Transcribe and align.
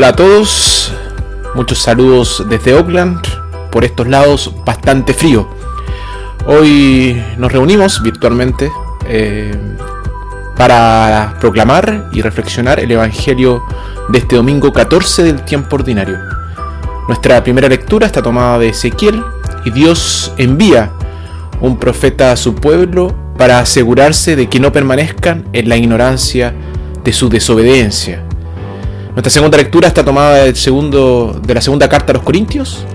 Hola 0.00 0.08
a 0.08 0.16
todos, 0.16 0.94
muchos 1.54 1.76
saludos 1.76 2.42
desde 2.48 2.72
Oakland, 2.72 3.20
por 3.70 3.84
estos 3.84 4.08
lados 4.08 4.50
bastante 4.64 5.12
frío. 5.12 5.46
Hoy 6.46 7.22
nos 7.36 7.52
reunimos 7.52 8.02
virtualmente 8.02 8.72
eh, 9.06 9.54
para 10.56 11.36
proclamar 11.38 12.08
y 12.14 12.22
reflexionar 12.22 12.80
el 12.80 12.90
Evangelio 12.90 13.62
de 14.08 14.20
este 14.20 14.36
domingo 14.36 14.72
14 14.72 15.22
del 15.22 15.44
tiempo 15.44 15.76
ordinario. 15.76 16.16
Nuestra 17.06 17.44
primera 17.44 17.68
lectura 17.68 18.06
está 18.06 18.22
tomada 18.22 18.58
de 18.58 18.70
Ezequiel 18.70 19.22
y 19.66 19.70
Dios 19.70 20.32
envía 20.38 20.92
un 21.60 21.78
profeta 21.78 22.32
a 22.32 22.38
su 22.38 22.54
pueblo 22.54 23.14
para 23.36 23.58
asegurarse 23.58 24.34
de 24.34 24.48
que 24.48 24.60
no 24.60 24.72
permanezcan 24.72 25.44
en 25.52 25.68
la 25.68 25.76
ignorancia 25.76 26.54
de 27.04 27.12
su 27.12 27.28
desobediencia. 27.28 28.29
Nuestra 29.20 29.32
segunda 29.32 29.58
lectura 29.58 29.88
está 29.88 30.02
tomada 30.02 30.44
del 30.44 30.56
segundo, 30.56 31.38
de 31.44 31.52
la 31.52 31.60
segunda 31.60 31.90
carta 31.90 32.10
a 32.10 32.14
los 32.14 32.22
Corintios 32.22 32.86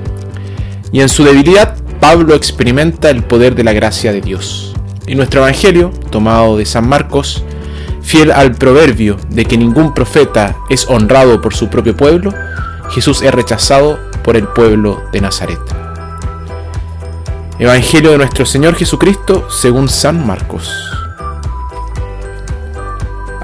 y 0.92 1.02
en 1.02 1.08
su 1.08 1.24
debilidad 1.24 1.78
Pablo 2.00 2.34
experimenta 2.34 3.12
el 3.12 3.24
poder 3.24 3.54
de 3.54 3.64
la 3.64 3.74
gracia 3.74 4.12
de 4.12 4.22
Dios. 4.22 4.74
Y 5.06 5.14
nuestro 5.14 5.42
Evangelio, 5.42 5.92
tomado 6.10 6.58
de 6.58 6.66
San 6.66 6.90
Marcos, 6.90 7.44
fiel 8.02 8.32
al 8.32 8.56
proverbio 8.56 9.18
de 9.30 9.46
que 9.46 9.56
ningún 9.56 9.94
profeta 9.94 10.56
es 10.68 10.88
honrado 10.90 11.42
por 11.42 11.54
su 11.54 11.70
propio 11.70 11.96
pueblo, 11.96 12.34
Jesús 12.90 13.22
es 13.22 13.32
rechazado 13.32 14.00
por 14.24 14.36
el 14.36 14.48
pueblo 14.48 15.04
de 15.12 15.22
Nazaret. 15.22 15.60
Evangelio 17.60 18.10
de 18.10 18.18
nuestro 18.18 18.48
Señor 18.48 18.74
Jesucristo 18.74 19.48
según 19.52 19.88
San 19.90 20.26
Marcos. 20.26 20.74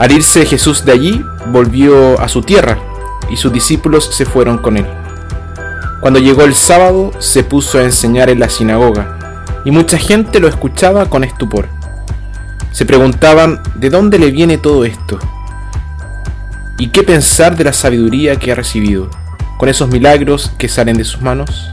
Al 0.01 0.11
irse 0.11 0.47
Jesús 0.47 0.83
de 0.83 0.93
allí, 0.93 1.23
volvió 1.51 2.19
a 2.19 2.27
su 2.27 2.41
tierra, 2.41 2.79
y 3.29 3.37
sus 3.37 3.53
discípulos 3.53 4.09
se 4.11 4.25
fueron 4.25 4.57
con 4.57 4.77
él. 4.77 4.87
Cuando 5.99 6.19
llegó 6.19 6.41
el 6.41 6.55
sábado, 6.55 7.11
se 7.19 7.43
puso 7.43 7.77
a 7.77 7.83
enseñar 7.83 8.31
en 8.31 8.39
la 8.39 8.49
sinagoga, 8.49 9.37
y 9.63 9.69
mucha 9.69 9.99
gente 9.99 10.39
lo 10.39 10.47
escuchaba 10.47 11.05
con 11.05 11.23
estupor. 11.23 11.67
Se 12.71 12.85
preguntaban 12.85 13.61
de 13.75 13.91
dónde 13.91 14.17
le 14.17 14.31
viene 14.31 14.57
todo 14.57 14.85
esto, 14.85 15.19
y 16.79 16.87
qué 16.87 17.03
pensar 17.03 17.55
de 17.55 17.65
la 17.65 17.73
sabiduría 17.73 18.37
que 18.37 18.51
ha 18.51 18.55
recibido, 18.55 19.07
con 19.59 19.69
esos 19.69 19.87
milagros 19.87 20.51
que 20.57 20.67
salen 20.67 20.97
de 20.97 21.03
sus 21.03 21.21
manos 21.21 21.71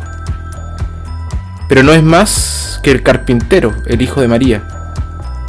pero 1.69 1.83
no 1.83 1.93
es 1.93 2.03
más 2.03 2.81
que 2.83 2.91
el 2.91 3.03
carpintero, 3.03 3.75
el 3.87 4.01
hijo 4.01 4.23
de 4.23 4.29
María. 4.29 4.67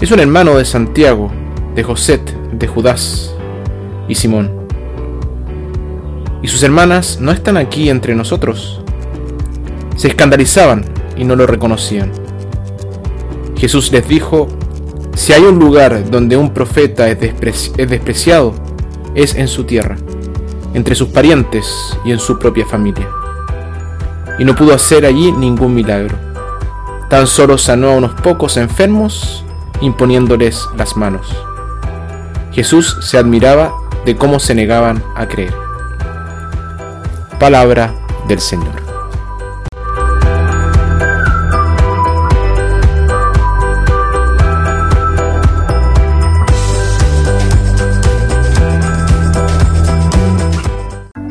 Es 0.02 0.12
un 0.12 0.20
hermano 0.20 0.58
de 0.58 0.66
Santiago, 0.66 1.32
de 1.76 1.84
José, 1.84 2.20
de 2.52 2.68
Judas 2.68 3.36
y 4.08 4.16
Simón. 4.16 4.52
Y 6.42 6.48
sus 6.48 6.64
hermanas 6.64 7.20
no 7.22 7.32
están 7.32 7.58
aquí 7.58 7.90
entre 7.90 8.16
nosotros. 8.16 8.82
Se 9.96 10.08
escandalizaban 10.08 10.86
y 11.18 11.26
no 11.26 11.36
lo 11.36 11.46
reconocían. 11.46 12.12
Jesús 13.58 13.92
les 13.92 14.08
dijo, 14.08 14.48
si 15.16 15.34
hay 15.34 15.44
un 15.44 15.60
lugar 15.60 16.10
donde 16.10 16.38
un 16.38 16.54
profeta 16.54 17.10
es, 17.10 17.18
es 17.78 17.90
despreciado, 17.90 18.54
es 19.16 19.36
en 19.36 19.48
su 19.48 19.66
tierra, 19.66 19.98
entre 20.74 20.96
sus 20.96 21.10
parientes 21.10 21.68
y 22.06 22.12
en 22.12 22.20
su 22.20 22.40
propia 22.40 22.66
familia 22.66 23.10
y 24.40 24.46
no 24.46 24.56
pudo 24.56 24.74
hacer 24.74 25.06
allí 25.06 25.32
ningún 25.34 25.76
milagro. 25.76 26.18
Tan 27.10 27.28
solo 27.28 27.58
sanó 27.58 27.90
a 27.90 27.96
unos 27.96 28.14
pocos 28.22 28.56
enfermos 28.58 29.44
imponiéndoles 29.82 30.68
las 30.78 30.96
manos. 30.96 31.36
Jesús 32.60 32.98
se 33.00 33.18
admiraba 33.18 33.74
de 34.06 34.18
cómo 34.18 34.38
se 34.38 34.54
negaban 34.54 35.02
a 35.16 35.30
creer. 35.30 35.54
Palabra 37.40 37.96
del 38.28 38.42
Señor. 38.42 38.74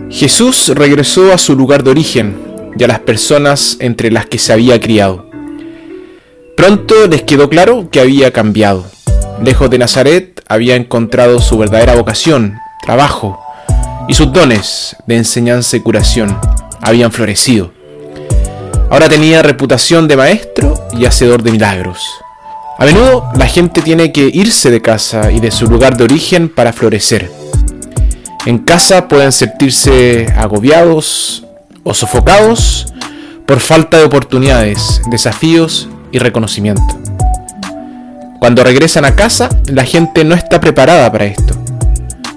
Jesús 0.09 0.73
regresó 0.75 1.35
a 1.35 1.37
su 1.37 1.55
lugar 1.55 1.83
de 1.83 1.91
origen, 1.91 2.73
y 2.75 2.85
a 2.85 2.87
las 2.87 3.01
personas 3.01 3.77
entre 3.81 4.11
las 4.11 4.25
que 4.25 4.39
se 4.39 4.55
había 4.55 4.81
criado. 4.81 5.29
Pronto 6.57 7.07
les 7.07 7.23
quedó 7.25 7.51
claro 7.51 7.91
que 7.91 8.01
había 8.01 8.33
cambiado. 8.33 8.87
Lejos 9.43 9.71
de 9.71 9.79
Nazaret 9.79 10.43
había 10.49 10.75
encontrado 10.75 11.41
su 11.41 11.57
verdadera 11.59 11.95
vocación, 11.95 12.59
trabajo, 12.83 13.41
y 14.09 14.15
sus 14.15 14.33
dones 14.33 14.97
de 15.07 15.17
enseñanza 15.17 15.77
y 15.77 15.81
curación 15.81 16.39
habían 16.81 17.13
florecido. 17.13 17.73
Ahora 18.91 19.09
tenía 19.09 19.43
reputación 19.43 20.09
de 20.09 20.17
maestro 20.17 20.75
y 20.93 21.05
hacedor 21.05 21.43
de 21.43 21.53
milagros. 21.53 22.03
A 22.79 22.85
menudo 22.85 23.31
la 23.37 23.47
gente 23.47 23.83
tiene 23.83 24.13
que 24.13 24.31
irse 24.33 24.71
de 24.71 24.83
casa 24.83 25.31
y 25.31 25.41
de 25.41 25.51
su 25.51 25.67
lugar 25.67 25.97
de 25.97 26.05
origen 26.05 26.49
para 26.49 26.73
florecer. 26.73 27.31
En 28.47 28.59
casa 28.59 29.09
pueden 29.09 29.33
sentirse 29.33 30.27
agobiados, 30.37 31.45
o 31.85 31.95
sofocados 31.95 32.87
por 33.47 33.61
falta 33.61 33.99
de 33.99 34.05
oportunidades, 34.05 35.01
desafíos 35.11 35.89
y 36.13 36.19
reconocimiento. 36.19 37.08
Cuando 38.39 38.63
regresan 38.65 39.05
a 39.05 39.17
casa, 39.17 39.49
la 39.67 39.85
gente 39.85 40.25
no 40.25 40.35
está 40.35 40.61
preparada 40.61 41.11
para 41.11 41.25
esto. 41.25 41.55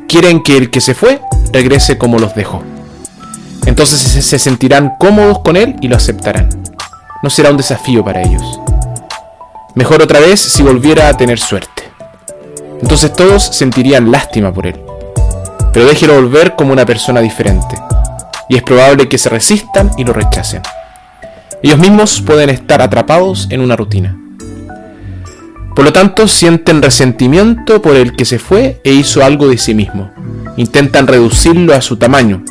Quieren 0.08 0.44
que 0.44 0.58
el 0.58 0.70
que 0.70 0.82
se 0.82 0.94
fue 0.94 1.22
regrese 1.54 1.98
como 1.98 2.20
los 2.20 2.36
dejó. 2.36 2.64
Entonces 3.66 4.00
se 4.00 4.40
sentirán 4.40 4.96
cómodos 5.00 5.40
con 5.40 5.56
él 5.56 5.76
y 5.82 5.88
lo 5.88 5.96
aceptarán. 5.96 6.50
No 7.22 7.30
será 7.30 7.52
un 7.52 7.58
desafío 7.58 8.04
para 8.04 8.22
ellos. 8.22 8.60
Mejor 9.76 10.02
otra 10.02 10.20
vez 10.20 10.40
si 10.40 10.64
volviera 10.64 11.08
a 11.08 11.16
tener 11.16 11.40
suerte. 11.40 11.84
Entonces 12.82 13.14
todos 13.14 13.44
sentirían 13.44 14.12
lástima 14.12 14.52
por 14.52 14.66
él. 14.66 14.82
Pero 15.72 15.86
déjelo 15.86 16.16
volver 16.16 16.56
como 16.56 16.74
una 16.74 16.86
persona 16.86 17.22
diferente 17.22 17.78
y 18.50 18.58
es 18.58 18.64
probable 18.64 19.08
que 19.08 19.18
se 19.18 19.30
resistan 19.30 19.92
y 19.98 20.04
lo 20.04 20.12
rechacen. 20.12 20.62
Ellos 21.64 21.80
mismos 21.80 22.22
pueden 22.22 22.50
estar 22.50 22.82
atrapados 22.82 23.48
en 23.50 23.62
una 23.62 23.78
rutina. 23.78 24.21
Por 25.76 25.86
lo 25.86 25.94
tanto, 25.94 26.28
sienten 26.28 26.82
resentimiento 26.82 27.82
por 27.82 27.96
el 27.96 28.16
que 28.16 28.26
se 28.26 28.40
fue 28.40 28.82
e 28.84 28.92
hizo 28.92 29.24
algo 29.24 29.48
de 29.48 29.58
sí 29.58 29.74
mismo. 29.74 30.12
Intentan 30.58 31.08
reducirlo 31.08 31.74
a 31.74 31.82
su 31.82 31.98
tamaño, 31.98 32.44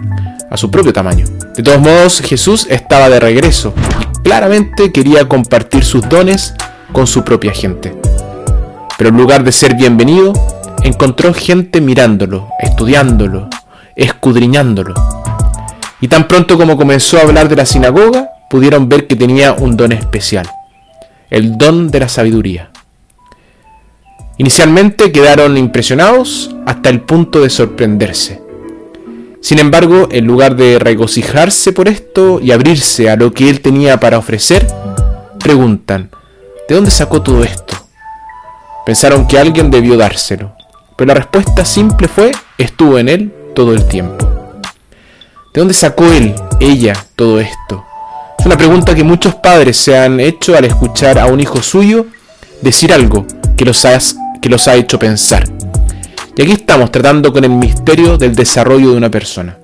a 0.51 0.57
su 0.57 0.71
propio 0.71 0.93
tamaño. 0.93 1.27
De 1.55 1.63
todos 1.63 1.81
modos, 1.81 2.21
Jesús 2.21 2.67
estaba 2.71 3.11
de 3.11 3.21
regreso 3.21 3.75
y 4.11 4.23
claramente 4.23 4.91
quería 4.91 5.29
compartir 5.29 5.85
sus 5.85 6.09
dones 6.09 6.55
con 6.93 7.07
su 7.07 7.23
propia 7.23 7.53
gente. 7.53 7.95
Pero 8.97 9.11
en 9.11 9.17
lugar 9.17 9.45
de 9.45 9.53
ser 9.53 9.77
bienvenido, 9.77 10.33
encontró 10.83 11.35
gente 11.35 11.81
mirándolo, 11.81 12.49
estudiándolo, 12.61 13.49
escudriñándolo. 13.97 14.95
Y 16.01 16.09
tan 16.09 16.27
pronto 16.27 16.57
como 16.57 16.79
comenzó 16.79 17.19
a 17.19 17.23
hablar 17.23 17.49
de 17.49 17.57
la 17.57 17.67
sinagoga, 17.67 18.31
pudieron 18.49 18.89
ver 18.89 19.07
que 19.07 19.17
tenía 19.17 19.53
un 19.53 19.77
don 19.77 19.93
especial, 19.93 20.49
el 21.29 21.59
don 21.59 21.91
de 21.91 22.01
la 22.01 22.09
sabiduría. 22.09 22.70
Inicialmente 24.41 25.13
quedaron 25.13 25.59
impresionados 25.59 26.51
hasta 26.65 26.89
el 26.89 27.03
punto 27.03 27.43
de 27.43 27.51
sorprenderse. 27.51 28.41
Sin 29.43 29.59
embargo, 29.59 30.09
en 30.11 30.25
lugar 30.25 30.57
de 30.57 30.79
regocijarse 30.79 31.75
por 31.75 31.89
esto 31.89 32.41
y 32.41 32.51
abrirse 32.51 33.11
a 33.11 33.17
lo 33.17 33.35
que 33.35 33.51
él 33.51 33.61
tenía 33.61 34.01
para 34.01 34.17
ofrecer, 34.17 34.67
preguntan, 35.39 36.09
¿de 36.67 36.75
dónde 36.75 36.91
sacó 36.91 37.21
todo 37.21 37.45
esto? 37.45 37.77
Pensaron 38.87 39.29
que 39.29 39.39
alguien 39.39 39.71
debió 39.71 39.99
dárselo, 39.99 40.55
pero 40.97 41.09
la 41.09 41.21
respuesta 41.21 41.63
simple 41.67 42.09
fue, 42.09 42.33
estuvo 42.57 42.99
en 42.99 43.11
él 43.11 43.35
todo 43.55 43.75
el 43.75 43.87
tiempo. 43.89 44.27
¿De 45.53 45.61
dónde 45.61 45.75
sacó 45.75 46.07
él, 46.07 46.35
ella, 46.61 46.95
todo 47.15 47.41
esto? 47.41 47.85
Es 48.39 48.47
una 48.47 48.57
pregunta 48.57 48.95
que 48.95 49.05
muchos 49.05 49.35
padres 49.35 49.77
se 49.77 49.99
han 49.99 50.19
hecho 50.19 50.57
al 50.57 50.65
escuchar 50.65 51.19
a 51.19 51.27
un 51.27 51.41
hijo 51.41 51.61
suyo 51.61 52.07
decir 52.63 52.91
algo 52.91 53.27
que 53.55 53.67
los, 53.67 53.85
que 54.41 54.49
los 54.49 54.69
ha 54.69 54.75
hecho 54.75 54.99
pensar. 54.99 55.45
Y 56.37 56.43
aquí 56.43 56.53
estamos 56.53 56.91
tratando 56.91 57.33
con 57.33 57.45
el 57.45 57.51
misterio 57.51 58.17
del 58.17 58.35
desarrollo 58.35 58.91
de 58.91 58.97
una 58.97 59.11
persona. 59.11 59.59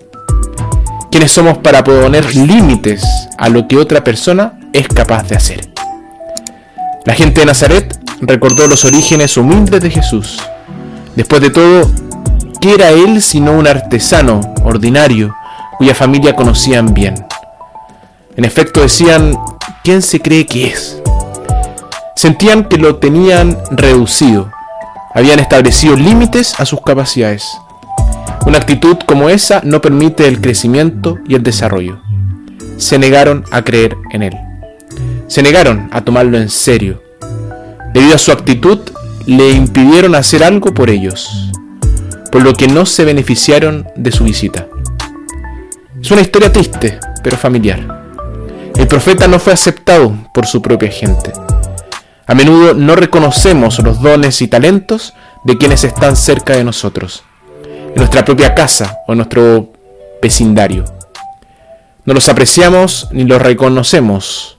¿Quiénes 1.11 1.32
somos 1.32 1.58
para 1.58 1.82
poner 1.82 2.34
límites 2.34 3.02
a 3.38 3.49
lo 3.49 3.67
que 3.67 3.78
otra 3.78 4.05
persona 4.05 4.58
es 4.73 4.88
capaz 4.88 5.28
de 5.28 5.37
hacer? 5.37 5.70
La 7.05 7.14
gente 7.14 7.40
de 7.40 7.46
Nazaret 7.46 7.99
recordó 8.20 8.67
los 8.67 8.84
orígenes 8.84 9.37
humildes 9.37 9.81
de 9.81 9.90
Jesús. 9.90 10.38
Después 11.14 11.40
de 11.40 11.50
todo, 11.50 11.90
¿qué 12.61 12.75
era 12.75 12.90
él 12.90 13.22
sino 13.22 13.52
un 13.52 13.67
artesano 13.67 14.40
ordinario? 14.64 15.34
cuya 15.76 15.94
familia 15.94 16.34
conocían 16.34 16.94
bien. 16.94 17.14
En 18.37 18.44
efecto 18.44 18.81
decían, 18.81 19.37
¿quién 19.84 20.02
se 20.02 20.20
cree 20.20 20.46
que 20.46 20.69
es? 20.69 21.00
Sentían 22.14 22.64
que 22.64 22.79
lo 22.79 22.96
tenían 22.96 23.58
reducido, 23.70 24.50
habían 25.17 25.39
establecido 25.39 25.97
límites 25.97 26.61
a 26.61 26.67
sus 26.67 26.83
capacidades. 26.83 27.43
Una 28.45 28.59
actitud 28.59 28.99
como 29.07 29.31
esa 29.31 29.63
no 29.65 29.81
permite 29.81 30.29
el 30.29 30.43
crecimiento 30.43 31.19
y 31.27 31.35
el 31.35 31.43
desarrollo. 31.43 32.01
Se 32.77 32.99
negaron 32.99 33.43
a 33.51 33.63
creer 33.63 33.97
en 34.13 34.23
Él. 34.23 34.35
Se 35.27 35.43
negaron 35.43 35.89
a 35.91 36.03
tomarlo 36.03 36.37
en 36.37 36.51
serio. 36.51 37.03
Debido 37.95 38.15
a 38.15 38.19
su 38.19 38.31
actitud, 38.31 38.79
le 39.25 39.53
impidieron 39.53 40.15
hacer 40.15 40.45
algo 40.45 40.75
por 40.75 40.91
ellos, 40.91 41.51
por 42.31 42.43
lo 42.43 42.53
que 42.53 42.69
no 42.69 42.85
se 42.85 43.07
beneficiaron 43.07 43.87
de 43.97 44.13
su 44.13 44.25
visita. 44.25 44.67
Es 45.99 46.11
una 46.11 46.21
historia 46.21 46.53
triste, 46.53 47.01
pero 47.23 47.39
familiar. 47.39 47.81
El 48.77 48.87
profeta 48.87 49.27
no 49.27 49.39
fue 49.39 49.55
aceptado 49.55 50.15
por 50.35 50.47
su 50.47 50.61
propia 50.61 50.91
gente. 50.91 51.33
A 52.26 52.34
menudo 52.34 52.75
no 52.75 52.96
reconocemos 52.96 53.78
los 53.78 54.02
dones 54.02 54.43
y 54.43 54.49
talentos 54.49 55.14
de 55.44 55.56
quienes 55.56 55.84
están 55.84 56.17
cerca 56.17 56.56
de 56.56 56.64
nosotros, 56.64 57.23
en 57.64 57.94
nuestra 57.94 58.25
propia 58.25 58.52
casa 58.55 58.99
o 59.06 59.12
en 59.12 59.19
nuestro 59.19 59.73
vecindario. 60.20 60.84
No 62.05 62.14
los 62.14 62.28
apreciamos 62.28 63.08
ni 63.12 63.25
los 63.25 63.40
reconocemos, 63.40 64.58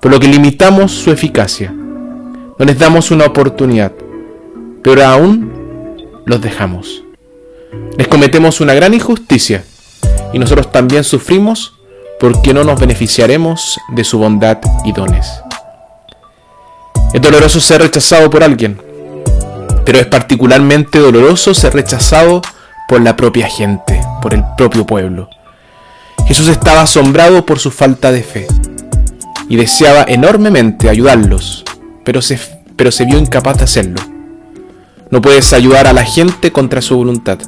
por 0.00 0.12
lo 0.12 0.20
que 0.20 0.28
limitamos 0.28 0.92
su 0.92 1.10
eficacia. 1.10 1.72
No 1.72 2.64
les 2.64 2.78
damos 2.78 3.10
una 3.10 3.24
oportunidad, 3.24 3.92
pero 4.82 5.04
aún 5.06 5.52
los 6.26 6.42
dejamos. 6.42 7.04
Les 7.96 8.06
cometemos 8.06 8.60
una 8.60 8.74
gran 8.74 8.92
injusticia 8.92 9.64
y 10.34 10.38
nosotros 10.38 10.70
también 10.70 11.04
sufrimos 11.04 11.74
porque 12.20 12.52
no 12.52 12.64
nos 12.64 12.78
beneficiaremos 12.78 13.78
de 13.94 14.04
su 14.04 14.18
bondad 14.18 14.58
y 14.84 14.92
dones. 14.92 15.42
Es 17.12 17.22
doloroso 17.22 17.60
ser 17.60 17.80
rechazado 17.80 18.28
por 18.28 18.44
alguien, 18.44 18.80
pero 19.84 19.98
es 19.98 20.06
particularmente 20.06 20.98
doloroso 20.98 21.54
ser 21.54 21.72
rechazado 21.72 22.42
por 22.86 23.00
la 23.00 23.16
propia 23.16 23.48
gente, 23.48 24.00
por 24.20 24.34
el 24.34 24.44
propio 24.56 24.84
pueblo. 24.84 25.30
Jesús 26.26 26.48
estaba 26.48 26.82
asombrado 26.82 27.46
por 27.46 27.58
su 27.58 27.70
falta 27.70 28.12
de 28.12 28.22
fe 28.22 28.46
y 29.48 29.56
deseaba 29.56 30.04
enormemente 30.06 30.90
ayudarlos, 30.90 31.64
pero 32.04 32.20
se, 32.20 32.38
pero 32.76 32.92
se 32.92 33.06
vio 33.06 33.18
incapaz 33.18 33.56
de 33.56 33.64
hacerlo. 33.64 34.02
No 35.10 35.22
puedes 35.22 35.54
ayudar 35.54 35.86
a 35.86 35.94
la 35.94 36.04
gente 36.04 36.52
contra 36.52 36.82
su 36.82 36.96
voluntad. 36.96 37.38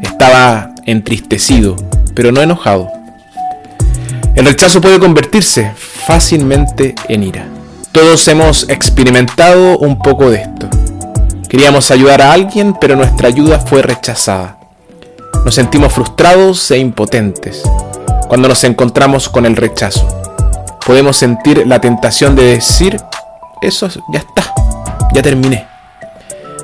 Estaba 0.00 0.70
entristecido, 0.86 1.74
pero 2.14 2.30
no 2.30 2.40
enojado. 2.40 2.88
El 4.36 4.46
rechazo 4.46 4.80
puede 4.80 5.00
convertirse 5.00 5.72
fácilmente 6.06 6.94
en 7.08 7.24
ira. 7.24 7.53
Todos 7.94 8.26
hemos 8.26 8.68
experimentado 8.70 9.78
un 9.78 10.00
poco 10.00 10.28
de 10.28 10.38
esto. 10.38 10.68
Queríamos 11.48 11.92
ayudar 11.92 12.22
a 12.22 12.32
alguien, 12.32 12.74
pero 12.80 12.96
nuestra 12.96 13.28
ayuda 13.28 13.60
fue 13.60 13.82
rechazada. 13.82 14.58
Nos 15.44 15.54
sentimos 15.54 15.92
frustrados 15.92 16.72
e 16.72 16.78
impotentes 16.78 17.62
cuando 18.26 18.48
nos 18.48 18.64
encontramos 18.64 19.28
con 19.28 19.46
el 19.46 19.54
rechazo. 19.54 20.08
Podemos 20.84 21.16
sentir 21.16 21.68
la 21.68 21.80
tentación 21.80 22.34
de 22.34 22.42
decir, 22.56 23.00
eso 23.62 23.88
ya 24.12 24.18
está, 24.18 24.52
ya 25.14 25.22
terminé. 25.22 25.64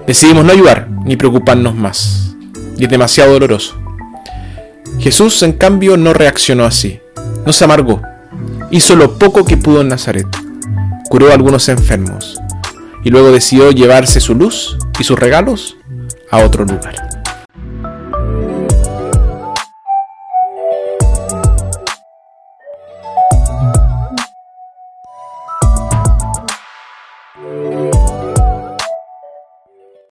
Decidimos 0.09 0.44
no 0.44 0.53
ayudar 0.53 0.88
ni 1.05 1.15
preocuparnos 1.15 1.77
más. 1.77 2.35
Y 2.77 2.87
es 2.87 2.91
demasiado 2.91 3.35
doloroso. 3.35 3.77
Jesús, 4.99 5.41
en 5.44 5.53
cambio, 5.53 5.97
no 5.97 6.12
reaccionó 6.12 6.65
así. 6.65 6.99
No 7.47 7.53
se 7.53 7.62
amargó. 7.62 8.03
Hizo 8.73 8.97
lo 8.97 9.17
poco 9.17 9.44
que 9.44 9.56
pudo 9.56 9.82
en 9.82 9.88
Nazaret. 9.91 10.27
Curó 11.10 11.32
a 11.32 11.34
algunos 11.34 11.68
enfermos. 11.68 12.40
Y 13.02 13.10
luego 13.10 13.32
decidió 13.32 13.72
llevarse 13.72 14.20
su 14.20 14.36
luz 14.36 14.78
y 14.96 15.02
sus 15.02 15.18
regalos 15.18 15.76
a 16.30 16.38
otro 16.44 16.64
lugar. 16.64 17.09